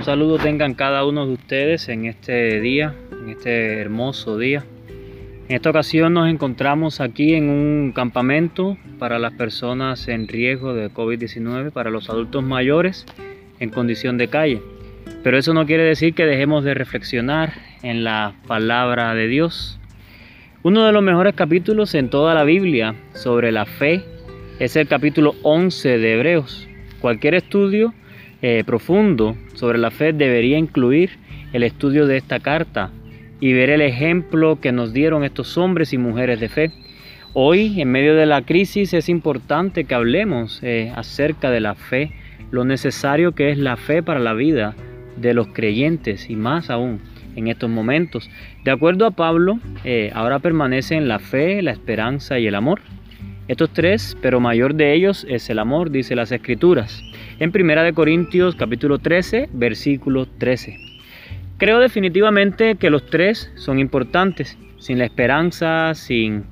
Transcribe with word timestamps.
Un 0.00 0.06
saludo 0.06 0.38
tengan 0.38 0.72
cada 0.72 1.04
uno 1.04 1.26
de 1.26 1.34
ustedes 1.34 1.90
en 1.90 2.06
este 2.06 2.58
día, 2.62 2.94
en 3.12 3.28
este 3.28 3.80
hermoso 3.80 4.38
día. 4.38 4.64
En 5.46 5.54
esta 5.54 5.68
ocasión 5.68 6.14
nos 6.14 6.30
encontramos 6.30 7.02
aquí 7.02 7.34
en 7.34 7.50
un 7.50 7.92
campamento 7.94 8.78
para 8.98 9.18
las 9.18 9.34
personas 9.34 10.08
en 10.08 10.26
riesgo 10.26 10.72
de 10.72 10.90
COVID-19, 10.90 11.70
para 11.70 11.90
los 11.90 12.08
adultos 12.08 12.42
mayores 12.42 13.04
en 13.58 13.68
condición 13.68 14.16
de 14.16 14.28
calle. 14.28 14.62
Pero 15.22 15.36
eso 15.36 15.52
no 15.52 15.66
quiere 15.66 15.82
decir 15.82 16.14
que 16.14 16.24
dejemos 16.24 16.64
de 16.64 16.72
reflexionar 16.72 17.52
en 17.82 18.02
la 18.02 18.32
palabra 18.46 19.14
de 19.14 19.28
Dios. 19.28 19.78
Uno 20.62 20.86
de 20.86 20.92
los 20.92 21.02
mejores 21.02 21.34
capítulos 21.34 21.94
en 21.94 22.08
toda 22.08 22.32
la 22.32 22.44
Biblia 22.44 22.94
sobre 23.12 23.52
la 23.52 23.66
fe 23.66 24.02
es 24.60 24.76
el 24.76 24.88
capítulo 24.88 25.34
11 25.42 25.98
de 25.98 26.14
Hebreos. 26.14 26.66
Cualquier 27.02 27.34
estudio 27.34 27.92
eh, 28.42 28.62
profundo 28.64 29.36
sobre 29.54 29.78
la 29.78 29.90
fe 29.90 30.12
debería 30.12 30.58
incluir 30.58 31.10
el 31.52 31.62
estudio 31.62 32.06
de 32.06 32.16
esta 32.16 32.40
carta 32.40 32.90
y 33.40 33.52
ver 33.52 33.70
el 33.70 33.80
ejemplo 33.80 34.60
que 34.60 34.72
nos 34.72 34.92
dieron 34.92 35.24
estos 35.24 35.56
hombres 35.58 35.92
y 35.92 35.98
mujeres 35.98 36.40
de 36.40 36.48
fe. 36.48 36.70
Hoy, 37.32 37.80
en 37.80 37.90
medio 37.90 38.14
de 38.14 38.26
la 38.26 38.42
crisis, 38.42 38.92
es 38.92 39.08
importante 39.08 39.84
que 39.84 39.94
hablemos 39.94 40.60
eh, 40.62 40.92
acerca 40.94 41.50
de 41.50 41.60
la 41.60 41.74
fe, 41.74 42.12
lo 42.50 42.64
necesario 42.64 43.32
que 43.32 43.50
es 43.50 43.58
la 43.58 43.76
fe 43.76 44.02
para 44.02 44.20
la 44.20 44.34
vida 44.34 44.74
de 45.16 45.34
los 45.34 45.48
creyentes 45.48 46.28
y 46.28 46.36
más 46.36 46.70
aún 46.70 47.00
en 47.36 47.48
estos 47.48 47.70
momentos. 47.70 48.30
De 48.64 48.70
acuerdo 48.70 49.06
a 49.06 49.12
Pablo, 49.12 49.60
eh, 49.84 50.10
ahora 50.14 50.38
permanecen 50.40 51.08
la 51.08 51.18
fe, 51.18 51.62
la 51.62 51.70
esperanza 51.70 52.38
y 52.38 52.46
el 52.46 52.54
amor. 52.54 52.80
Estos 53.50 53.70
tres, 53.70 54.16
pero 54.22 54.38
mayor 54.38 54.76
de 54.76 54.94
ellos 54.94 55.26
es 55.28 55.50
el 55.50 55.58
amor, 55.58 55.90
dice 55.90 56.14
las 56.14 56.30
Escrituras. 56.30 57.02
En 57.40 57.50
1 57.52 57.94
Corintios 57.94 58.54
capítulo 58.54 59.00
13, 59.00 59.48
versículo 59.52 60.26
13. 60.26 60.78
Creo 61.58 61.80
definitivamente 61.80 62.76
que 62.76 62.90
los 62.90 63.06
tres 63.06 63.50
son 63.56 63.80
importantes. 63.80 64.56
Sin 64.78 65.00
la 65.00 65.04
esperanza, 65.04 65.96
sin, 65.96 66.44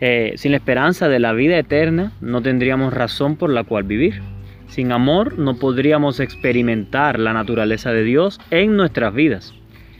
eh, 0.00 0.34
sin 0.36 0.52
la 0.52 0.58
esperanza 0.58 1.08
de 1.08 1.18
la 1.18 1.32
vida 1.32 1.58
eterna, 1.58 2.12
no 2.20 2.40
tendríamos 2.40 2.94
razón 2.94 3.34
por 3.34 3.50
la 3.50 3.64
cual 3.64 3.82
vivir. 3.82 4.22
Sin 4.68 4.92
amor 4.92 5.40
no 5.40 5.58
podríamos 5.58 6.20
experimentar 6.20 7.18
la 7.18 7.32
naturaleza 7.32 7.90
de 7.90 8.04
Dios 8.04 8.40
en 8.52 8.76
nuestras 8.76 9.12
vidas. 9.12 9.54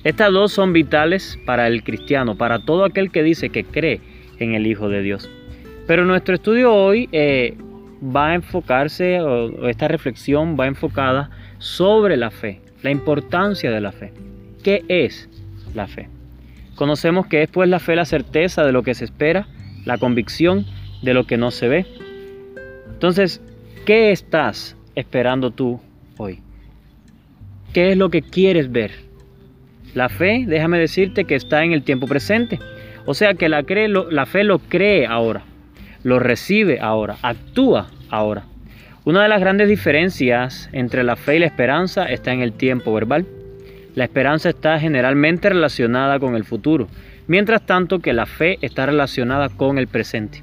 Estas 0.05 0.33
dos 0.33 0.53
son 0.53 0.73
vitales 0.73 1.37
para 1.45 1.67
el 1.67 1.83
cristiano, 1.83 2.39
para 2.39 2.61
todo 2.61 2.85
aquel 2.85 3.11
que 3.11 3.25
dice 3.25 3.49
que 3.49 3.65
cree 3.65 4.01
en 4.39 4.55
el 4.55 4.69
Hijo 4.69 4.89
de 4.89 5.03
Dios. 5.03 5.29
Pero 5.89 6.05
nuestro 6.05 6.35
estudio 6.35 6.75
hoy 6.75 7.09
eh, 7.13 7.57
va 8.15 8.29
a 8.29 8.35
enfocarse, 8.35 9.23
o 9.23 9.69
esta 9.69 9.89
reflexión 9.89 10.55
va 10.61 10.67
enfocada 10.67 11.31
sobre 11.57 12.19
la 12.19 12.31
fe, 12.31 12.61
la 12.83 12.91
importancia 12.91 13.71
de 13.71 13.81
la 13.81 13.91
fe. 13.91 14.13
¿Qué 14.63 14.85
es 14.89 15.31
la 15.75 15.87
fe? 15.87 16.11
Conocemos 16.75 17.27
que 17.27 17.43
es 17.43 17.49
pues 17.49 17.71
la 17.71 17.79
fe 17.79 17.97
la 17.97 18.05
certeza 18.05 18.65
de 18.65 18.73
lo 18.73 18.83
que 18.83 18.93
se 18.93 19.07
espera, 19.07 19.49
la 19.87 19.97
convicción 19.97 20.67
de 21.01 21.15
lo 21.15 21.27
que 21.27 21.39
no 21.39 21.51
se 21.51 21.69
ve. 21.69 21.87
Entonces, 22.91 23.41
¿qué 23.87 24.13
estás 24.13 24.77
esperando 24.95 25.53
tú 25.53 25.81
hoy? 26.19 26.41
¿Qué 27.73 27.93
es 27.93 27.97
lo 27.97 28.11
que 28.11 28.21
quieres 28.21 28.71
ver? 28.71 28.91
La 29.95 30.11
fe, 30.11 30.45
déjame 30.47 30.79
decirte 30.79 31.25
que 31.25 31.35
está 31.35 31.65
en 31.65 31.73
el 31.73 31.83
tiempo 31.83 32.07
presente. 32.07 32.59
O 33.07 33.15
sea 33.15 33.33
que 33.33 33.49
la, 33.49 33.63
cree, 33.63 33.89
la 33.89 34.27
fe 34.27 34.45
lo 34.45 34.59
cree 34.59 35.07
ahora 35.07 35.45
lo 36.09 36.19
recibe 36.19 36.81
ahora, 36.81 37.17
actúa 37.23 37.89
ahora. 38.09 38.45
Una 39.05 39.23
de 39.23 39.29
las 39.29 39.41
grandes 39.41 39.69
diferencias 39.69 40.69
entre 40.73 41.05
la 41.05 41.17
fe 41.17 41.37
y 41.37 41.39
la 41.39 41.47
esperanza 41.47 42.07
está 42.07 42.33
en 42.33 42.41
el 42.41 42.55
tiempo 42.55 42.95
verbal. 42.95 43.27
La 43.95 44.05
esperanza 44.05 44.49
está 44.49 44.79
generalmente 44.81 45.49
relacionada 45.49 46.19
con 46.19 46.35
el 46.35 46.45
futuro, 46.45 46.89
mientras 47.27 47.65
tanto 47.67 47.99
que 47.99 48.13
la 48.13 48.27
fe 48.27 48.59
está 48.63 48.87
relacionada 48.87 49.51
con 49.51 49.77
el 49.79 49.87
presente. 49.87 50.43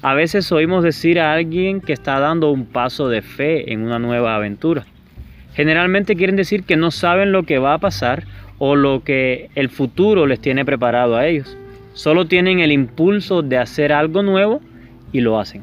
A 0.00 0.14
veces 0.14 0.50
oímos 0.52 0.82
decir 0.82 1.20
a 1.20 1.32
alguien 1.32 1.80
que 1.80 1.92
está 1.92 2.18
dando 2.18 2.50
un 2.50 2.66
paso 2.66 3.08
de 3.08 3.22
fe 3.22 3.72
en 3.72 3.82
una 3.82 3.98
nueva 3.98 4.36
aventura. 4.36 4.84
Generalmente 5.54 6.16
quieren 6.16 6.36
decir 6.36 6.64
que 6.64 6.76
no 6.76 6.90
saben 6.90 7.30
lo 7.30 7.44
que 7.44 7.58
va 7.58 7.74
a 7.74 7.78
pasar 7.78 8.24
o 8.58 8.74
lo 8.74 9.02
que 9.04 9.50
el 9.54 9.68
futuro 9.68 10.26
les 10.26 10.40
tiene 10.40 10.64
preparado 10.64 11.16
a 11.16 11.26
ellos. 11.26 11.56
Solo 11.92 12.26
tienen 12.26 12.60
el 12.60 12.72
impulso 12.72 13.42
de 13.42 13.58
hacer 13.58 13.92
algo 13.92 14.22
nuevo 14.22 14.60
y 15.14 15.20
lo 15.20 15.38
hacen. 15.38 15.62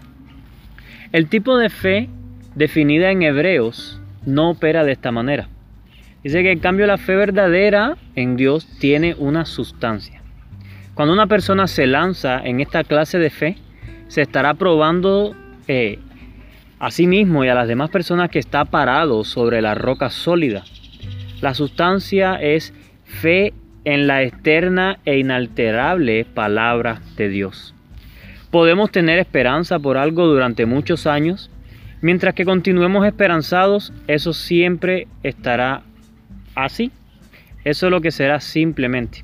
El 1.12 1.28
tipo 1.28 1.58
de 1.58 1.70
fe 1.70 2.10
definida 2.56 3.12
en 3.12 3.22
Hebreos 3.22 4.02
no 4.26 4.52
opera 4.52 4.84
de 4.84 4.94
esta 4.94 5.12
manera. 5.12 5.50
Dice 6.24 6.42
que 6.42 6.52
en 6.52 6.60
cambio 6.60 6.88
la 6.88 6.98
fe 6.98 7.16
verdadera 7.16 7.98
en 8.16 8.38
Dios 8.38 8.66
tiene 8.80 9.14
una 9.16 9.46
sustancia. 9.46 10.22
Cuando 10.94 11.14
una 11.14 11.28
persona 11.28 11.68
se 11.68 11.86
lanza 11.86 12.40
en 12.40 12.62
esta 12.62 12.84
clase 12.86 13.20
de 13.20 13.30
fe, 13.30 13.58
se 14.08 14.22
estará 14.22 14.54
probando 14.54 15.36
eh, 15.68 16.00
a 16.80 16.90
sí 16.90 17.06
mismo 17.06 17.44
y 17.44 17.50
a 17.50 17.56
las 17.56 17.68
demás 17.68 17.90
personas 17.90 18.30
que 18.30 18.40
está 18.40 18.66
parado 18.66 19.26
sobre 19.26 19.62
la 19.62 19.76
roca 19.76 20.10
sólida. 20.10 20.64
La 21.42 21.54
sustancia 21.56 22.36
es 22.36 22.74
fe 23.04 23.54
en 23.84 24.08
la 24.08 24.24
eterna 24.24 25.00
e 25.04 25.18
inalterable 25.18 26.24
palabra 26.24 27.02
de 27.18 27.28
Dios. 27.28 27.74
Podemos 28.52 28.92
tener 28.92 29.18
esperanza 29.20 29.80
por 29.80 29.98
algo 29.98 30.28
durante 30.28 30.66
muchos 30.66 31.08
años. 31.08 31.50
Mientras 32.02 32.36
que 32.36 32.46
continuemos 32.46 33.06
esperanzados, 33.06 33.94
eso 34.08 34.34
siempre 34.34 35.08
estará 35.24 35.84
así. 36.56 36.92
Eso 37.64 37.88
es 37.88 37.92
lo 37.92 38.02
que 38.02 38.12
será 38.12 38.40
simplemente 38.40 39.24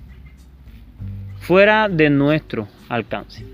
fuera 1.48 1.88
de 1.88 2.10
nuestro 2.10 2.68
alcance. 2.90 3.46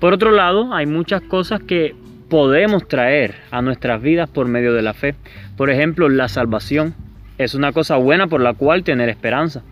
Por 0.00 0.12
otro 0.12 0.32
lado, 0.32 0.74
hay 0.74 0.86
muchas 0.86 1.22
cosas 1.22 1.62
que 1.62 1.94
podemos 2.28 2.88
traer 2.88 3.36
a 3.52 3.62
nuestras 3.62 4.02
vidas 4.02 4.28
por 4.28 4.48
medio 4.48 4.74
de 4.74 4.82
la 4.82 4.94
fe. 4.94 5.14
Por 5.56 5.70
ejemplo, 5.70 6.08
la 6.08 6.28
salvación 6.28 6.96
es 7.38 7.54
una 7.54 7.70
cosa 7.70 7.98
buena 7.98 8.26
por 8.26 8.40
la 8.40 8.54
cual 8.54 8.82
tener 8.82 9.08
esperanza. 9.08 9.62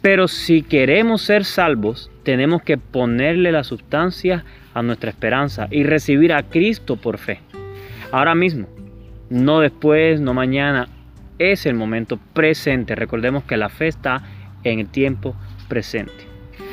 Pero 0.00 0.28
si 0.28 0.62
queremos 0.62 1.22
ser 1.22 1.44
salvos, 1.44 2.12
tenemos 2.28 2.60
que 2.60 2.76
ponerle 2.76 3.52
la 3.52 3.64
sustancia 3.64 4.44
a 4.74 4.82
nuestra 4.82 5.08
esperanza 5.08 5.66
y 5.70 5.84
recibir 5.84 6.34
a 6.34 6.42
Cristo 6.42 6.96
por 6.96 7.16
fe. 7.16 7.40
Ahora 8.12 8.34
mismo, 8.34 8.68
no 9.30 9.60
después, 9.60 10.20
no 10.20 10.34
mañana, 10.34 10.88
es 11.38 11.64
el 11.64 11.74
momento 11.74 12.18
presente. 12.34 12.94
Recordemos 12.94 13.44
que 13.44 13.56
la 13.56 13.70
fe 13.70 13.88
está 13.88 14.24
en 14.62 14.78
el 14.78 14.90
tiempo 14.90 15.36
presente. 15.70 16.12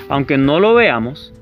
Aunque 0.09 0.38
no 0.38 0.59
lo 0.59 0.73
veamos, 0.73 1.33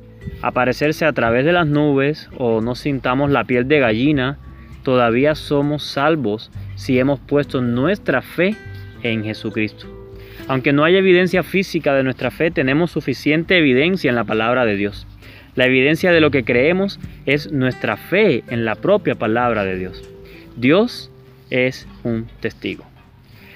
aparecerse 0.43 1.05
a 1.05 1.13
través 1.13 1.43
de 1.43 1.53
las 1.53 1.65
nubes 1.65 2.29
o 2.37 2.61
no 2.61 2.75
sintamos 2.75 3.31
la 3.31 3.45
piel 3.45 3.67
de 3.67 3.79
gallina, 3.79 4.37
todavía 4.83 5.33
somos 5.33 5.81
salvos 5.81 6.51
si 6.75 6.99
hemos 6.99 7.19
puesto 7.19 7.61
nuestra 7.61 8.21
fe 8.21 8.55
en 9.01 9.23
Jesucristo. 9.23 10.02
Aunque 10.47 10.73
no 10.73 10.83
haya 10.83 10.99
evidencia 10.99 11.43
física 11.43 11.93
de 11.93 12.03
nuestra 12.03 12.29
fe, 12.29 12.51
tenemos 12.51 12.91
suficiente 12.91 13.57
evidencia 13.57 14.09
en 14.09 14.15
la 14.15 14.25
palabra 14.25 14.65
de 14.65 14.75
Dios. 14.75 15.07
La 15.55 15.65
evidencia 15.65 16.11
de 16.11 16.19
lo 16.19 16.31
que 16.31 16.43
creemos 16.43 16.99
es 17.25 17.51
nuestra 17.51 17.95
fe 17.95 18.43
en 18.49 18.65
la 18.65 18.75
propia 18.75 19.15
palabra 19.15 19.63
de 19.63 19.77
Dios. 19.77 20.09
Dios 20.57 21.11
es 21.49 21.87
un 22.03 22.27
testigo. 22.39 22.83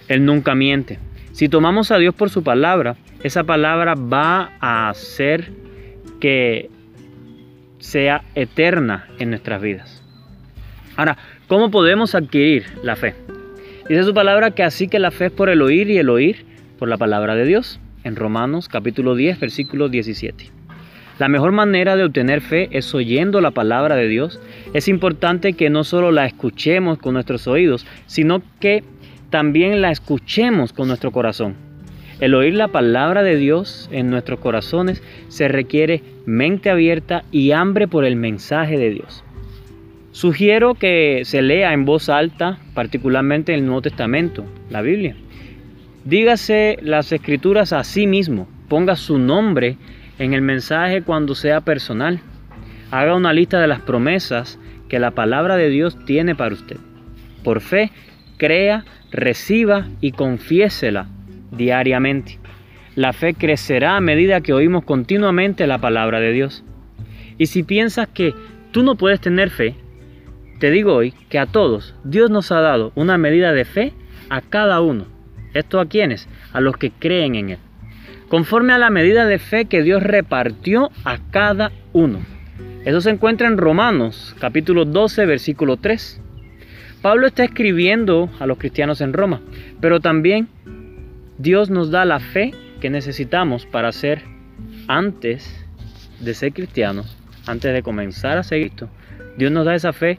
Él 0.08 0.24
nunca 0.24 0.56
miente. 0.56 1.00
Si 1.34 1.50
tomamos 1.50 1.92
a 1.92 1.98
Dios 1.98 2.16
por 2.16 2.30
su 2.30 2.44
palabra, 2.44 2.96
esa 3.24 3.44
palabra 3.44 3.96
va 3.96 4.52
a 4.60 4.90
hacer 4.90 5.52
que 6.22 6.70
sea 7.80 8.24
eterna 8.36 9.08
en 9.20 9.32
nuestras 9.32 9.62
vidas. 9.62 10.04
Ahora, 10.96 11.18
¿cómo 11.48 11.70
podemos 11.70 12.16
adquirir 12.16 12.66
la 12.82 12.96
fe? 12.96 13.14
Dice 13.90 14.04
su 14.04 14.14
palabra 14.14 14.52
que 14.52 14.64
así 14.64 14.88
que 14.88 15.00
la 15.00 15.12
fe 15.12 15.28
es 15.28 15.32
por 15.32 15.50
el 15.50 15.62
oír 15.62 15.90
y 15.90 15.98
el 15.98 16.10
oír 16.10 16.46
por 16.78 16.88
la 16.88 16.98
palabra 16.98 17.36
de 17.36 17.46
Dios, 17.46 17.80
en 18.04 18.16
Romanos 18.16 18.70
capítulo 18.70 19.16
10, 19.16 19.40
versículo 19.40 19.90
17. 19.90 20.52
La 21.20 21.28
mejor 21.28 21.52
manera 21.52 21.96
de 21.96 22.04
obtener 22.04 22.42
fe 22.42 22.70
es 22.72 22.94
oyendo 22.94 23.42
la 23.42 23.52
palabra 23.52 23.96
de 23.96 24.08
Dios. 24.08 24.40
Es 24.74 24.88
importante 24.88 25.54
que 25.54 25.70
no 25.72 25.84
solo 25.84 26.12
la 26.12 26.26
escuchemos 26.26 27.00
con 27.00 27.16
nuestros 27.16 27.48
oídos, 27.48 27.88
sino 28.06 28.44
que 28.60 28.84
también 29.32 29.82
la 29.82 29.92
escuchemos 29.92 30.74
con 30.74 30.88
nuestro 30.88 31.12
corazón. 31.12 31.56
El 32.20 32.36
oír 32.36 32.54
la 32.54 32.68
palabra 32.68 33.24
de 33.24 33.36
Dios 33.36 33.90
en 33.92 34.10
nuestros 34.10 34.40
corazones 34.40 35.02
se 35.28 35.48
requiere 35.48 36.04
mente 36.26 36.70
abierta 36.70 37.24
y 37.32 37.52
hambre 37.52 37.88
por 37.88 38.06
el 38.06 38.16
mensaje 38.16 38.78
de 38.78 38.92
Dios. 38.92 39.24
Sugiero 40.12 40.74
que 40.74 41.22
se 41.26 41.44
lea 41.44 41.74
en 41.74 41.86
voz 41.86 42.10
alta, 42.10 42.60
particularmente 42.74 43.54
en 43.54 43.60
el 43.60 43.66
Nuevo 43.66 43.84
Testamento, 43.84 44.46
la 44.70 44.82
Biblia. 44.82 45.16
Dígase 46.08 46.78
las 46.82 47.12
escrituras 47.12 47.74
a 47.74 47.84
sí 47.84 48.08
mismo, 48.08 48.48
ponga 48.70 48.96
su 48.96 49.18
nombre 49.18 49.76
en 50.20 50.34
el 50.34 50.42
mensaje 50.42 51.02
cuando 51.02 51.36
sea 51.36 51.60
personal. 51.60 52.22
Haga 52.92 53.14
una 53.14 53.34
lista 53.34 53.60
de 53.60 53.68
las 53.68 53.82
promesas 53.82 54.58
que 54.88 55.00
la 55.00 55.12
palabra 55.12 55.58
de 55.58 55.68
Dios 55.68 55.98
tiene 56.06 56.34
para 56.34 56.56
usted. 56.56 56.78
Por 57.44 57.60
fe, 57.60 57.92
crea, 58.38 58.86
reciba 59.12 59.90
y 60.00 60.14
confiésela 60.14 61.10
diariamente. 61.52 62.40
La 62.96 63.12
fe 63.12 63.34
crecerá 63.34 63.98
a 63.98 64.02
medida 64.02 64.40
que 64.40 64.54
oímos 64.54 64.86
continuamente 64.86 65.68
la 65.68 65.80
palabra 65.80 66.22
de 66.22 66.32
Dios. 66.32 66.64
Y 67.38 67.48
si 67.48 67.64
piensas 67.64 68.08
que 68.08 68.34
tú 68.72 68.82
no 68.82 68.96
puedes 68.96 69.20
tener 69.20 69.50
fe, 69.50 69.76
te 70.62 70.72
digo 70.72 70.94
hoy 70.94 71.14
que 71.28 71.38
a 71.38 71.48
todos 71.48 71.96
Dios 72.06 72.32
nos 72.32 72.54
ha 72.54 72.62
dado 72.62 72.94
una 72.96 73.18
medida 73.18 73.52
de 73.52 73.66
fe 73.66 73.92
a 74.30 74.40
cada 74.40 74.80
uno. 74.80 75.17
¿Esto 75.54 75.80
a 75.80 75.88
quiénes? 75.88 76.28
A 76.54 76.62
los 76.62 76.78
que 76.78 76.92
creen 76.92 77.36
en 77.36 77.50
Él. 77.52 77.58
Conforme 78.30 78.74
a 78.74 78.78
la 78.78 78.90
medida 78.90 79.26
de 79.26 79.40
fe 79.40 79.66
que 79.66 79.84
Dios 79.84 80.04
repartió 80.04 80.92
a 81.06 81.18
cada 81.32 81.72
uno. 81.94 82.20
Eso 82.86 83.02
se 83.02 83.10
encuentra 83.10 83.48
en 83.48 83.58
Romanos 83.58 84.36
capítulo 84.40 84.86
12 84.86 85.26
versículo 85.26 85.78
3. 85.78 86.22
Pablo 87.02 87.28
está 87.28 87.44
escribiendo 87.44 88.30
a 88.40 88.48
los 88.48 88.58
cristianos 88.58 89.02
en 89.02 89.14
Roma, 89.14 89.42
pero 89.80 90.00
también 90.00 90.48
Dios 91.38 91.70
nos 91.70 91.92
da 91.92 92.06
la 92.06 92.20
fe 92.20 92.54
que 92.82 92.90
necesitamos 92.90 93.66
para 93.66 93.92
ser 93.92 94.24
antes 94.88 95.66
de 96.20 96.34
ser 96.34 96.54
cristianos, 96.54 97.18
antes 97.46 97.74
de 97.74 97.84
comenzar 97.84 98.38
a 98.38 98.44
seguir 98.44 98.68
esto. 98.68 98.90
Dios 99.38 99.52
nos 99.52 99.66
da 99.66 99.76
esa 99.76 99.94
fe 99.94 100.18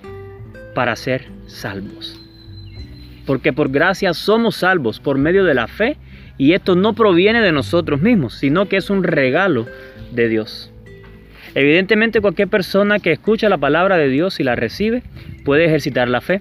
para 0.74 0.94
ser 0.94 1.26
salvos. 1.46 2.27
Porque 3.28 3.52
por 3.52 3.70
gracia 3.70 4.14
somos 4.14 4.56
salvos 4.56 5.00
por 5.00 5.18
medio 5.18 5.44
de 5.44 5.52
la 5.52 5.68
fe 5.68 5.98
y 6.38 6.54
esto 6.54 6.76
no 6.76 6.94
proviene 6.94 7.42
de 7.42 7.52
nosotros 7.52 8.00
mismos, 8.00 8.32
sino 8.32 8.70
que 8.70 8.78
es 8.78 8.88
un 8.88 9.02
regalo 9.04 9.66
de 10.12 10.30
Dios. 10.30 10.72
Evidentemente 11.54 12.22
cualquier 12.22 12.48
persona 12.48 13.00
que 13.00 13.12
escucha 13.12 13.50
la 13.50 13.58
palabra 13.58 13.98
de 13.98 14.08
Dios 14.08 14.40
y 14.40 14.44
la 14.44 14.56
recibe 14.56 15.02
puede 15.44 15.66
ejercitar 15.66 16.08
la 16.08 16.22
fe. 16.22 16.40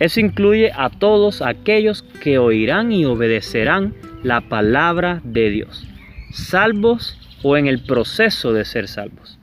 Eso 0.00 0.18
incluye 0.18 0.72
a 0.74 0.90
todos 0.90 1.42
aquellos 1.42 2.02
que 2.02 2.38
oirán 2.38 2.90
y 2.90 3.04
obedecerán 3.04 3.94
la 4.24 4.40
palabra 4.40 5.20
de 5.22 5.50
Dios, 5.50 5.86
salvos 6.32 7.20
o 7.44 7.56
en 7.56 7.68
el 7.68 7.84
proceso 7.84 8.52
de 8.52 8.64
ser 8.64 8.88
salvos. 8.88 9.38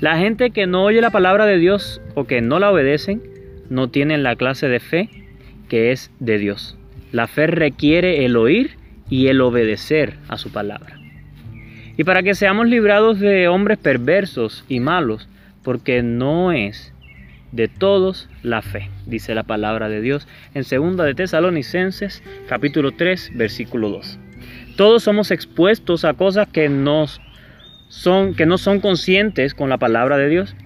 La 0.00 0.18
gente 0.18 0.50
que 0.50 0.66
no 0.66 0.82
oye 0.82 1.00
la 1.00 1.10
palabra 1.10 1.46
de 1.46 1.58
Dios 1.58 2.00
o 2.16 2.24
que 2.24 2.40
no 2.40 2.58
la 2.58 2.72
obedecen 2.72 3.22
no 3.70 3.90
tienen 3.90 4.24
la 4.24 4.34
clase 4.34 4.66
de 4.66 4.80
fe 4.80 5.08
que 5.68 5.92
es 5.92 6.10
de 6.20 6.38
Dios. 6.38 6.76
La 7.12 7.26
fe 7.26 7.46
requiere 7.46 8.24
el 8.24 8.36
oír 8.36 8.76
y 9.08 9.28
el 9.28 9.40
obedecer 9.40 10.14
a 10.28 10.38
su 10.38 10.50
palabra. 10.50 10.98
Y 11.96 12.04
para 12.04 12.22
que 12.22 12.34
seamos 12.34 12.66
librados 12.66 13.20
de 13.20 13.46
hombres 13.48 13.78
perversos 13.78 14.64
y 14.68 14.80
malos, 14.80 15.28
porque 15.62 16.02
no 16.02 16.52
es 16.52 16.92
de 17.52 17.68
todos 17.68 18.28
la 18.42 18.62
fe, 18.62 18.90
dice 19.06 19.34
la 19.34 19.44
palabra 19.44 19.88
de 19.88 20.00
Dios 20.00 20.26
en 20.54 20.64
2 20.68 20.96
de 20.96 21.14
Tesalonicenses 21.14 22.22
capítulo 22.48 22.90
3 22.92 23.32
versículo 23.34 23.90
2. 23.90 24.18
Todos 24.76 25.04
somos 25.04 25.30
expuestos 25.30 26.04
a 26.04 26.14
cosas 26.14 26.48
que 26.48 26.64
que 26.64 28.46
no 28.46 28.58
son 28.58 28.80
conscientes 28.80 29.54
con 29.54 29.68
la 29.68 29.78
palabra 29.78 30.18
de 30.18 30.28
Dios 30.28 30.56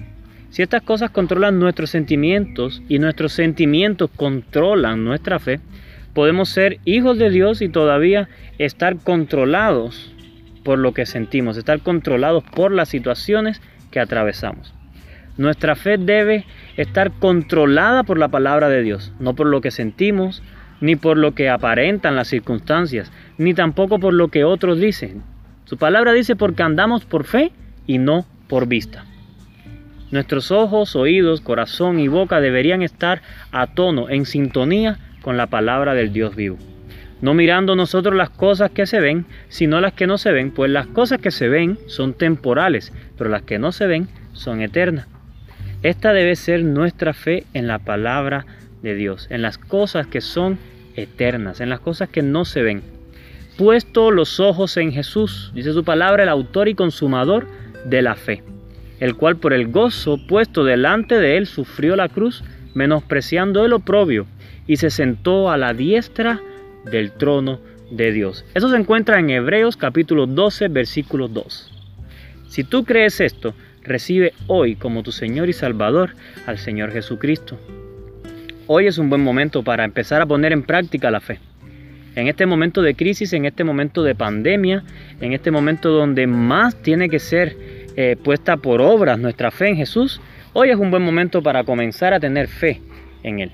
si 0.50 0.62
estas 0.62 0.82
cosas 0.82 1.10
controlan 1.10 1.58
nuestros 1.58 1.90
sentimientos 1.90 2.82
y 2.88 2.98
nuestros 2.98 3.32
sentimientos 3.32 4.10
controlan 4.16 5.04
nuestra 5.04 5.38
fe, 5.38 5.60
podemos 6.14 6.48
ser 6.48 6.78
hijos 6.84 7.18
de 7.18 7.30
Dios 7.30 7.60
y 7.60 7.68
todavía 7.68 8.28
estar 8.58 8.96
controlados 8.96 10.14
por 10.64 10.78
lo 10.78 10.92
que 10.92 11.06
sentimos, 11.06 11.56
estar 11.56 11.80
controlados 11.80 12.44
por 12.44 12.72
las 12.72 12.88
situaciones 12.88 13.60
que 13.90 14.00
atravesamos. 14.00 14.74
Nuestra 15.36 15.76
fe 15.76 15.98
debe 15.98 16.44
estar 16.76 17.12
controlada 17.12 18.02
por 18.02 18.18
la 18.18 18.28
palabra 18.28 18.68
de 18.68 18.82
Dios, 18.82 19.12
no 19.20 19.34
por 19.34 19.46
lo 19.46 19.60
que 19.60 19.70
sentimos, 19.70 20.42
ni 20.80 20.96
por 20.96 21.16
lo 21.16 21.34
que 21.34 21.48
aparentan 21.48 22.16
las 22.16 22.28
circunstancias, 22.28 23.12
ni 23.36 23.54
tampoco 23.54 23.98
por 23.98 24.14
lo 24.14 24.28
que 24.28 24.44
otros 24.44 24.80
dicen. 24.80 25.22
Su 25.64 25.76
palabra 25.76 26.12
dice 26.12 26.36
porque 26.36 26.62
andamos 26.62 27.04
por 27.04 27.24
fe 27.24 27.52
y 27.86 27.98
no 27.98 28.26
por 28.48 28.66
vista. 28.66 29.04
Nuestros 30.10 30.50
ojos, 30.50 30.96
oídos, 30.96 31.42
corazón 31.42 32.00
y 32.00 32.08
boca 32.08 32.40
deberían 32.40 32.80
estar 32.82 33.20
a 33.52 33.66
tono, 33.66 34.08
en 34.08 34.24
sintonía 34.24 34.98
con 35.20 35.36
la 35.36 35.48
palabra 35.48 35.92
del 35.92 36.14
Dios 36.14 36.34
vivo. 36.34 36.56
No 37.20 37.34
mirando 37.34 37.76
nosotros 37.76 38.14
las 38.14 38.30
cosas 38.30 38.70
que 38.70 38.86
se 38.86 39.00
ven, 39.00 39.26
sino 39.50 39.82
las 39.82 39.92
que 39.92 40.06
no 40.06 40.16
se 40.16 40.32
ven, 40.32 40.50
pues 40.50 40.70
las 40.70 40.86
cosas 40.86 41.20
que 41.20 41.30
se 41.30 41.48
ven 41.48 41.78
son 41.88 42.14
temporales, 42.14 42.90
pero 43.18 43.28
las 43.28 43.42
que 43.42 43.58
no 43.58 43.70
se 43.70 43.86
ven 43.86 44.08
son 44.32 44.62
eternas. 44.62 45.06
Esta 45.82 46.14
debe 46.14 46.36
ser 46.36 46.64
nuestra 46.64 47.12
fe 47.12 47.44
en 47.52 47.66
la 47.66 47.78
palabra 47.78 48.46
de 48.82 48.94
Dios, 48.94 49.26
en 49.28 49.42
las 49.42 49.58
cosas 49.58 50.06
que 50.06 50.22
son 50.22 50.58
eternas, 50.96 51.60
en 51.60 51.68
las 51.68 51.80
cosas 51.80 52.08
que 52.08 52.22
no 52.22 52.46
se 52.46 52.62
ven. 52.62 52.82
Puesto 53.58 54.10
los 54.10 54.40
ojos 54.40 54.78
en 54.78 54.90
Jesús, 54.90 55.52
dice 55.54 55.74
su 55.74 55.84
palabra, 55.84 56.22
el 56.22 56.28
autor 56.30 56.68
y 56.68 56.74
consumador 56.74 57.46
de 57.84 58.00
la 58.00 58.14
fe 58.14 58.42
el 59.00 59.14
cual 59.14 59.36
por 59.36 59.52
el 59.52 59.68
gozo 59.68 60.18
puesto 60.26 60.64
delante 60.64 61.18
de 61.18 61.36
él 61.36 61.46
sufrió 61.46 61.96
la 61.96 62.08
cruz, 62.08 62.42
menospreciando 62.74 63.64
el 63.64 63.72
oprobio, 63.72 64.26
y 64.66 64.76
se 64.76 64.90
sentó 64.90 65.50
a 65.50 65.56
la 65.56 65.72
diestra 65.72 66.40
del 66.90 67.12
trono 67.12 67.60
de 67.90 68.12
Dios. 68.12 68.44
Eso 68.54 68.70
se 68.70 68.76
encuentra 68.76 69.18
en 69.18 69.30
Hebreos 69.30 69.76
capítulo 69.76 70.26
12, 70.26 70.68
versículo 70.68 71.28
2. 71.28 71.72
Si 72.48 72.64
tú 72.64 72.84
crees 72.84 73.20
esto, 73.20 73.54
recibe 73.82 74.32
hoy 74.46 74.76
como 74.76 75.02
tu 75.02 75.12
Señor 75.12 75.48
y 75.48 75.52
Salvador 75.52 76.10
al 76.46 76.58
Señor 76.58 76.92
Jesucristo. 76.92 77.58
Hoy 78.66 78.86
es 78.86 78.98
un 78.98 79.08
buen 79.08 79.22
momento 79.22 79.62
para 79.62 79.84
empezar 79.84 80.20
a 80.20 80.26
poner 80.26 80.52
en 80.52 80.62
práctica 80.62 81.10
la 81.10 81.20
fe. 81.20 81.40
En 82.14 82.26
este 82.26 82.46
momento 82.46 82.82
de 82.82 82.94
crisis, 82.94 83.32
en 83.32 83.44
este 83.44 83.64
momento 83.64 84.02
de 84.02 84.14
pandemia, 84.14 84.82
en 85.20 85.32
este 85.32 85.50
momento 85.50 85.90
donde 85.90 86.26
más 86.26 86.74
tiene 86.82 87.08
que 87.08 87.18
ser 87.18 87.56
eh, 88.00 88.14
puesta 88.14 88.58
por 88.58 88.80
obras 88.80 89.18
nuestra 89.18 89.50
fe 89.50 89.70
en 89.70 89.76
Jesús, 89.76 90.20
hoy 90.52 90.70
es 90.70 90.76
un 90.76 90.92
buen 90.92 91.02
momento 91.02 91.42
para 91.42 91.64
comenzar 91.64 92.14
a 92.14 92.20
tener 92.20 92.46
fe 92.46 92.80
en 93.24 93.40
Él. 93.40 93.50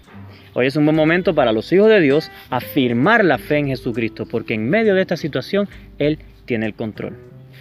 Hoy 0.53 0.67
es 0.67 0.77
un 0.77 0.85
buen 0.85 0.95
momento 0.95 1.35
para 1.35 1.51
los 1.51 1.73
hijos 1.73 1.89
de 1.89 1.99
Dios 1.99 2.31
afirmar 2.51 3.25
la 3.25 3.39
fe 3.39 3.57
en 3.57 3.69
Jesucristo, 3.69 4.27
porque 4.27 4.53
en 4.53 4.69
medio 4.69 4.95
de 4.95 5.01
esta 5.01 5.17
situación 5.17 5.67
Él 5.99 6.19
tiene 6.45 6.67
el 6.67 6.75
control. 6.75 7.17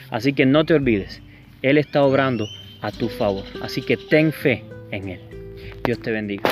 Así 0.09 0.33
que 0.33 0.45
no 0.45 0.65
te 0.65 0.73
olvides, 0.73 1.21
Él 1.61 1.77
está 1.77 2.03
obrando 2.03 2.47
a 2.81 2.91
tu 2.91 3.07
favor. 3.07 3.45
Así 3.61 3.81
que 3.81 3.95
ten 3.95 4.33
fe 4.33 4.65
en 4.91 5.07
Él. 5.07 5.21
Dios 5.85 5.99
te 5.99 6.11
bendiga. 6.11 6.43